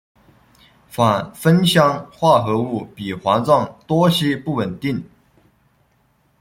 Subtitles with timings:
[0.87, 5.07] 反芳香化合物比环状多烯不稳定。